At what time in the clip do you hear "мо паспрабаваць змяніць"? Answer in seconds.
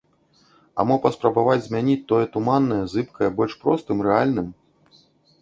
0.91-1.99